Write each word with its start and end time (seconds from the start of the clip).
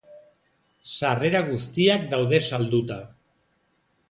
Sarrera 0.99 1.41
guztiak 1.49 2.09
daude 2.15 2.41
salduta. 2.51 2.99